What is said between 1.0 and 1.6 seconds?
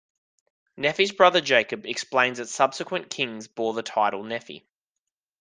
brother